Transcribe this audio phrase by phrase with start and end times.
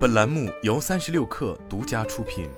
[0.00, 2.48] 本栏目由三十六氪独家出品。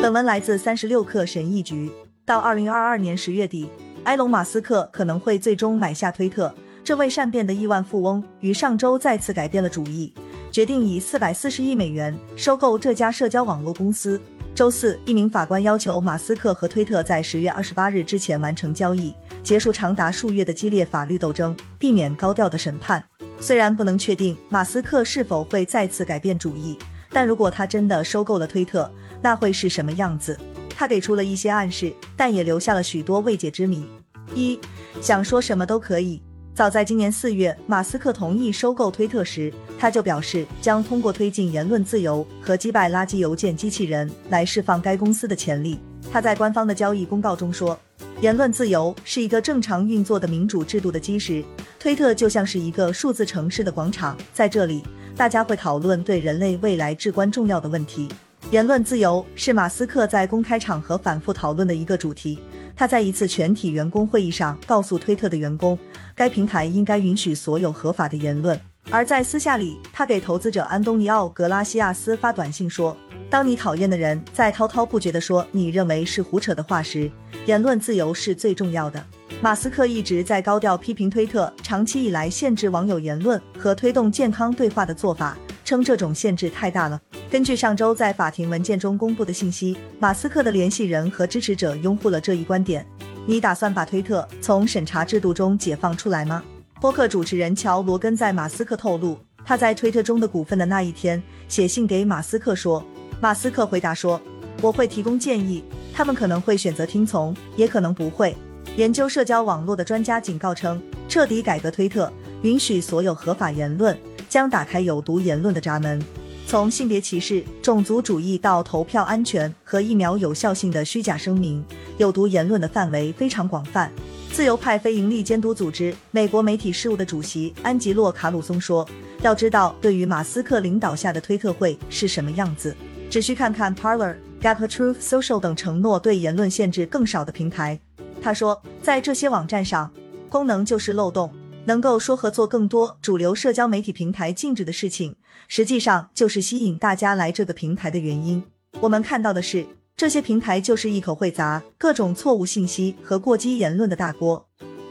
[0.00, 1.92] 本文来自三十六氪神译局。
[2.24, 3.68] 到二零二二年十月底，
[4.04, 6.54] 埃隆·马斯克可能会最终买下推特。
[6.82, 10.14] 这位善变的亿万富翁于上周再次改变了主意，
[10.50, 14.18] 决定以四百四十亿美元收购这家社交网络公司。
[14.54, 19.12] 周四，一名法官要求马斯克和推特在十月二十八日之前完成交易，
[19.44, 23.04] 结束长达数月的激烈法律斗争，避免高调的审判。
[23.38, 26.78] 虽然不能确定马斯克是否会再次改变主意，
[27.10, 28.90] 但如果他真的收购了推特，
[29.20, 30.38] 那会是什么样子？
[30.70, 33.86] 他给出了一些暗示，但也留下了许多未解之谜。
[34.34, 34.58] 一，
[35.02, 36.22] 想说什么都可以。
[36.54, 45.78] 早在今年四月，马斯克同意收购推特时，他就表示将通过推进言论自由和击败垃圾邮件机器人来释放该公司的潜力。
[46.10, 47.78] 他在官方的交易公告中说
[48.20, 51.44] ：“言论自由是一个正常运作的民主制度的基石。
[51.78, 54.82] 推特就像是一个数字城市的广场，在这里，
[55.16, 58.08] 大家会讨论对人类未来至关重要的问题。
[58.50, 62.38] 言论自由是马斯克在公开场合反复讨论的一个主题。”
[62.76, 65.78] 他在一次全体员工会议上告诉推特的员工，
[66.14, 68.58] 该平台应该允许所有合法的言论。
[68.90, 72.96] 而在私下里，他给投资者安东尼奥·格拉西亚斯发短信说
[73.34, 77.10] ：“当你讨厌的人在滔滔不绝地说你认为是胡扯的话时，
[77.46, 79.04] 言论自由是最重要的。”
[79.42, 87.00] 马斯克一直在高调批评推特长期以来限制网友言论和推动健康对话的做法，称这种限制太大了。
[87.28, 92.86] 根据上周在法庭文件中公布的信息，马斯克的联系人和支持者拥护了这一观点。
[93.26, 96.40] 你打算把推特从审查制度中解放出来吗？
[96.80, 102.82] 播客主持人乔·罗根在马斯克透露他在推特中的股份的那一天，写信给马斯克说，
[103.20, 104.20] 马斯克回答说
[104.60, 105.62] ：“我会提供建议，
[105.92, 108.36] 他们可能会选择听从，也可能不会。”
[108.76, 112.12] 研究社交网络的专家警告称，彻底改革推特，
[112.42, 113.96] 允许所有合法言论，
[114.28, 116.02] 将打开有毒言论的闸门。
[116.46, 121.64] 从性别歧视、种族主义到投票安全和疫苗有效性的虚假声明，
[121.96, 123.90] 有毒言论的范围非常广泛。
[124.30, 128.86] 自由派非营利监督组织美国媒体事务的主席安吉洛·卡鲁松说
[129.22, 132.76] ：“要知道，对于马斯克领导下的推特会是什么样子，
[133.14, 137.78] 只需看看 Parler、Gap、Truth Social 等承诺对言论限制更少的平台。”
[138.20, 139.88] 他说：“在这些网站上，
[140.28, 141.32] 功能就是漏洞。”
[141.66, 145.14] 能够说和做更多主流社交媒体平台禁止的事情，
[145.46, 148.42] 实际上就是吸引大家来这个平台的原因。
[148.80, 149.64] 我们看到的是，
[149.96, 154.44] 这些平台就是一口会砸各种错误信息和过激言论的大锅。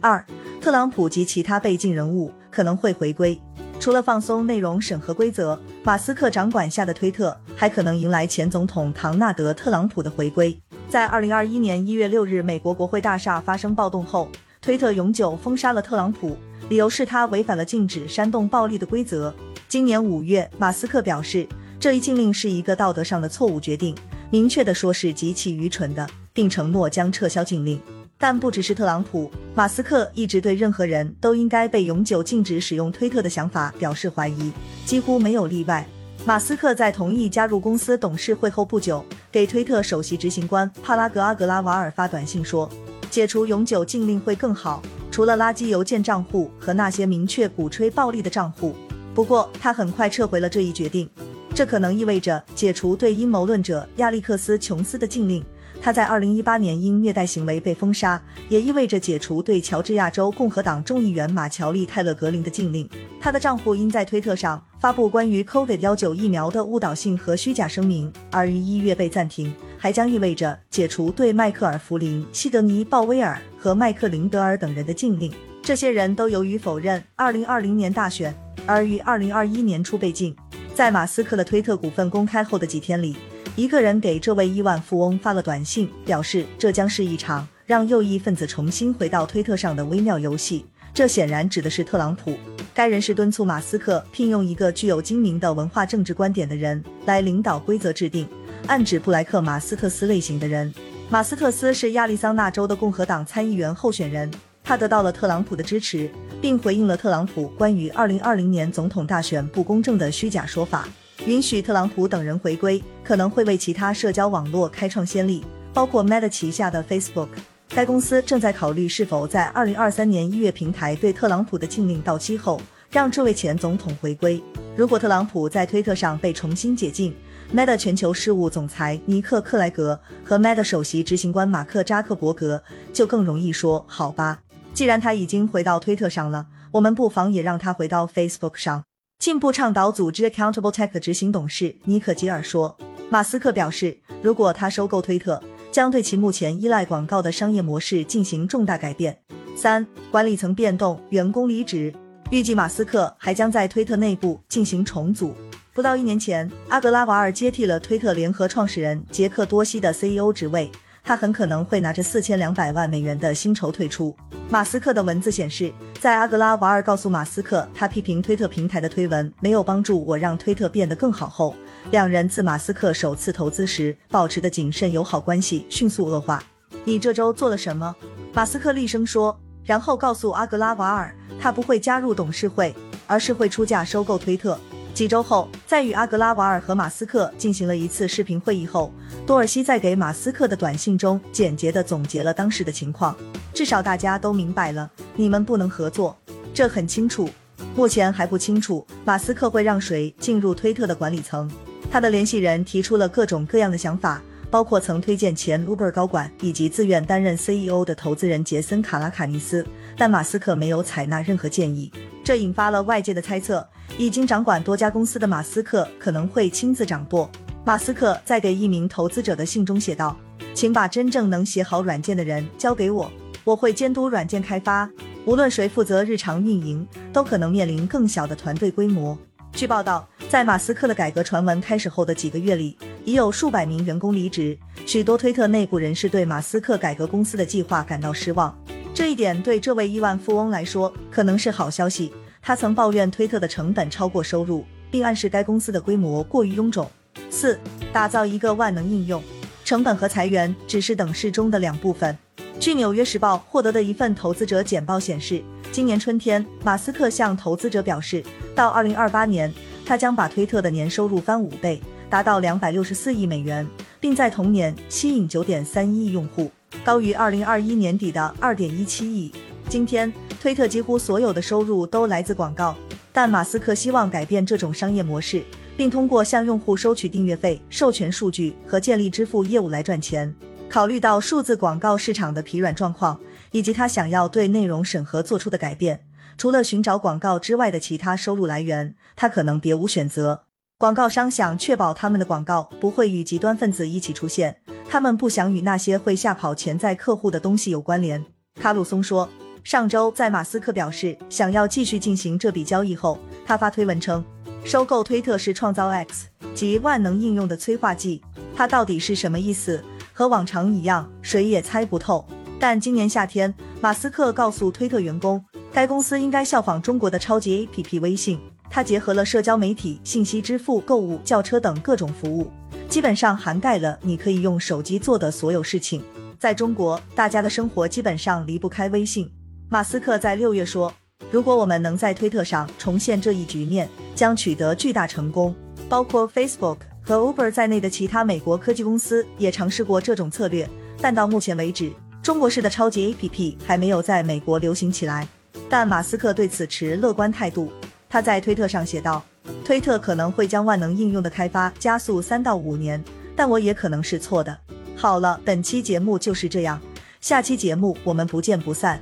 [0.00, 0.26] 二，
[0.60, 3.40] 特朗普及其他被禁人物可能会回归。
[3.88, 10.54] 除了放松内容审核规则，马斯克掌管下的推特还可能迎来前总统唐纳德·特朗普的回归。
[10.90, 14.28] 在二零二一年一月六日美国国会大厦发生暴动后，
[14.60, 16.36] 推特永久封杀了特朗普。
[16.68, 19.34] 理由是他违反了禁止煽动暴力的规则。
[19.68, 21.48] 今年五月，马斯克表示，
[21.80, 23.96] 这一禁令是一个道德上的错误决定，
[24.28, 27.80] 明确的说是极其愚蠢的，并承诺将撤销禁令。
[28.20, 34.52] 但不只是特朗普，马斯克一直对任何人都应该被永久禁止使用推特的想法表示怀疑，
[34.84, 35.86] 几乎没有例外。
[36.26, 42.68] 马斯克在同意加入公司董事会后不久，给推特首席执行官帕拉格阿格拉瓦尔发短信说，
[43.08, 44.82] 解除永久禁令会更好。
[45.12, 48.74] 除了垃圾邮件账户和那些明确鼓吹暴力的账户，
[49.14, 51.08] 不过他很快撤回了这一决定。
[51.54, 55.44] 这可能意味着解除对阴谋论者亚历克斯·琼斯的禁令，
[55.88, 62.86] 他在2018年因虐待行为被封杀；也意味着解除对乔治亚州共和党众议员马乔丽·泰勒格林的禁令。
[63.18, 69.50] 他的账户因在推特上发布关于 COVID-19 疫苗的误导性和虚假声明而于一月被暂停。
[69.78, 75.32] 还将意味着解除对迈克尔·弗林、西德尼·鲍威尔和麦克林德尔等人的禁令。
[75.62, 78.34] 这些人都由于否认2020年大选
[78.66, 80.36] 而于2021年初被禁。
[80.74, 83.16] 在马斯克的推特股份公开后的几天里，
[83.58, 90.64] 一个人给这位亿万富翁发了短信，表示这将是一场让右翼分子重新回到推特上的微妙游戏。
[90.94, 92.36] 这显然指的是特朗普。
[92.72, 98.28] 该人士敦促马斯克聘用一个具有精明的文化政治观点的人来领导规则制定。
[98.68, 100.72] 暗指布莱克马斯特斯类型的人。
[101.10, 104.30] 马斯特斯是亚利桑那州的共和党参议员候选人，
[104.62, 106.08] 他得到了特朗普的支持，
[106.40, 110.88] 并回应了特朗普关于2020年总统大选不公正的虚假说法。
[111.28, 115.44] 允许特朗普等人回归，可能会为其他社交网络开创先例，
[115.74, 117.28] 包括 Meta 旗下的 Facebook。
[117.68, 122.58] 该公司正在考虑是否在2023年1月平台对特朗普的禁令到期后，
[122.90, 124.42] 让这位前总统回归。
[124.74, 127.14] 如果特朗普在推特上被重新解禁
[127.54, 134.40] ，Meta 全球事务总裁尼克克莱格和 Meta 首席执行官马克扎克伯格就更容易说好吧。
[134.72, 138.84] 既然他已经回到推特上了，我们不妨也让他回到 Facebook 上。
[139.18, 142.76] 进步倡导组织 Accountable Tech 执行董事尼可吉尔说
[143.10, 145.42] ：“马斯克表示，如果他收购推特，
[145.72, 149.18] 将对其目前依赖广告的商业模式进行重大改变。”
[149.56, 151.92] 三、管理层变动，员工离职。
[152.30, 155.34] 预计马斯克还将在推特内部进行重组。
[155.72, 160.70] 不到一年前，阿格拉瓦尔接替了推特联合创始人杰克多西的 CEO 职位。
[161.08, 164.14] 他很可能会拿着四千两百万美元的薪酬退出。
[164.50, 171.54] 马斯克的文字显示，在阿格拉瓦尔告诉马斯克他批评推特平台的推文没有帮助我让推特变得更好后，
[171.92, 176.44] 两人自马斯克首次投资时保持的谨慎友好关系迅速恶化。
[176.84, 177.96] 你这周做了什么？
[178.34, 179.34] 马斯克厉声说，
[179.64, 182.74] 然后告诉阿格拉瓦尔，他不会加入董事会，
[183.06, 184.60] 而是会出价收购推特。
[184.98, 188.92] 几周后，在与阿格拉瓦尔和马斯克进行了一次视频会议后，
[189.24, 193.16] 多尔西在给马斯克的短信中简洁地总结了当时的情况。
[193.54, 196.18] 至少大家都明白了，你们不能合作，
[196.52, 197.30] 这很清楚。
[197.76, 201.48] 目前还不清楚马斯克会让谁进入推特的管理层。
[201.92, 209.64] 他的联系人提出了各种各样的想法，包括曾推荐前 Uber 高管以及自愿担任 CEO 的投资人杰森·卡拉卡尼斯，
[209.96, 211.88] 但马斯克没有采纳任何建议，
[212.28, 213.66] 这引发了外界的猜测。
[213.96, 217.26] 已经掌管多家公司的马斯克可能会亲自掌舵。
[217.64, 220.14] 马斯克在给一名投资者的信中写道
[220.52, 223.10] ：“请把真正能写好软件的人交给我，
[223.44, 224.86] 我会监督软件开发。
[225.24, 229.16] 无论谁负责日常运营，都可能面临更小的团队规模。”
[229.52, 232.76] 据报道，在马斯克的改革传闻开始后的几个月里，
[233.06, 234.54] 已有数百名员工离职。
[234.84, 238.54] 许多推特内部人士对马斯克改革公司的计划感到失望。
[238.98, 242.12] 这一点对这位亿万富翁来说可能是好消息。
[242.42, 246.90] 他曾抱怨推特的成本超过收入，并暗示该公司的规模过于臃肿。
[247.30, 247.56] 四、
[247.92, 249.22] 打造一个万能应用，
[249.64, 252.18] 成本和裁员只是等式中的两部分。
[252.58, 255.40] 据《纽约时报》获得的一份投资者简报显示，
[255.70, 258.20] 今年春天，马斯克向投资者表示，
[258.52, 259.54] 到2028年，
[259.86, 261.80] 他将把推特的年收入翻五倍，
[262.10, 263.64] 达到264亿美元，
[264.00, 266.50] 并在同年吸引9.31亿用户，
[266.84, 269.32] 高于2021年底的2.17亿。
[269.68, 270.12] 今天。
[270.40, 272.76] 推特几乎所有的收入都来自广告，
[273.12, 275.42] 但马斯克希望改变这种商业模式，
[275.76, 280.32] 并通过向用户收取订阅费、授权数据和建立支付业务来赚钱。
[280.68, 283.18] 考虑到数字广告市场的疲软状况，
[283.50, 286.04] 以及他想要对内容审核做出的改变，
[286.36, 290.44] 除了寻找广告之外的其他收入来源，他可能别无选择。
[290.78, 298.24] 广告商想确保他们的广告不会与极端分子一起出现，他们不想与那些会吓跑潜在客户的东西有关联。
[298.60, 299.28] 卡鲁松说。
[299.64, 304.24] 上周，在马斯克表示想要继续进行这笔交易后，他发推文称，
[304.64, 308.22] 收购推特是创造 X 及万能应用的催化剂。
[308.56, 309.84] 他到底是什么意思？
[310.14, 312.26] 和往常一样，谁也猜不透。
[312.58, 313.52] 但今年夏天，
[313.82, 318.40] 马斯克告诉推特员工，该公司应该效仿中国的超级 APP 微信，
[318.70, 322.50] 它结合了社交媒体、信息支付、购物、叫车等各种服务，
[322.88, 326.02] 基本上涵盖了你可以用手机做的所有事情。
[326.38, 329.30] 在中国，大家的生活基本上离不开微信。
[329.68, 330.92] 马斯克在六月说
[331.30, 335.54] ：“如果我们能在推特上重现这一局面，将取得巨大成功。
[335.88, 340.68] 包括 Facebook 和 Uber 在内的其他美国科技公司也尝试过这种策略，
[341.00, 341.92] 但到目前为止，
[342.22, 345.28] 中国式的超级 APP 还没有在美国流行起来。
[345.68, 347.70] 但马斯克对此持乐观态度。
[348.08, 349.22] 他在推特上写道
[349.68, 353.04] ：‘推特可能会将万能应用的开发加速三到五年，
[353.36, 354.56] 但我也可能是错的。’
[354.96, 356.80] 好了，本期节目就是这样，
[357.20, 358.98] 下期节目我们不见不散。”